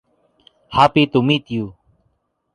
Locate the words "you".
1.51-1.75